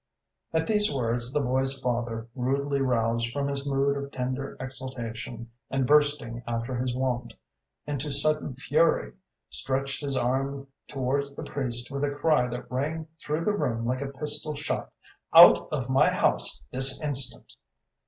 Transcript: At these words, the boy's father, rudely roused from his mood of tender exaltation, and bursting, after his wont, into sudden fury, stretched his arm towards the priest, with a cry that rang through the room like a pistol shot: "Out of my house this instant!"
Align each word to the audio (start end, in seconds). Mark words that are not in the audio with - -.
At 0.51 0.65
these 0.65 0.91
words, 0.91 1.31
the 1.31 1.41
boy's 1.41 1.79
father, 1.79 2.27
rudely 2.33 2.81
roused 2.81 3.31
from 3.31 3.47
his 3.47 3.67
mood 3.67 3.95
of 3.95 4.09
tender 4.11 4.57
exaltation, 4.59 5.51
and 5.69 5.85
bursting, 5.85 6.41
after 6.47 6.73
his 6.75 6.95
wont, 6.95 7.35
into 7.85 8.11
sudden 8.11 8.55
fury, 8.55 9.13
stretched 9.51 10.01
his 10.01 10.17
arm 10.17 10.65
towards 10.87 11.35
the 11.35 11.43
priest, 11.43 11.91
with 11.91 12.03
a 12.03 12.09
cry 12.09 12.47
that 12.47 12.71
rang 12.71 13.09
through 13.23 13.45
the 13.45 13.53
room 13.53 13.85
like 13.85 14.01
a 14.01 14.07
pistol 14.07 14.55
shot: 14.55 14.91
"Out 15.35 15.67
of 15.71 15.87
my 15.87 16.09
house 16.09 16.63
this 16.71 16.99
instant!" 16.99 17.53